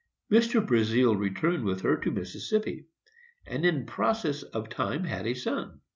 Mr. 0.31 0.65
Brazealle 0.65 1.13
returned 1.15 1.63
with 1.63 1.81
her 1.81 1.95
to 1.95 2.09
Mississippi, 2.09 2.87
and 3.45 3.63
in 3.63 3.85
process 3.85 4.41
of 4.41 4.67
time 4.67 5.03
had 5.03 5.27
a 5.27 5.35
son. 5.35 5.79